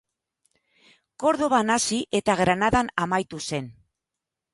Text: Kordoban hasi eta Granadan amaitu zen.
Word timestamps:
Kordoban 1.23 1.69
hasi 1.73 1.99
eta 2.19 2.35
Granadan 2.39 2.89
amaitu 3.05 3.43
zen. 3.51 3.69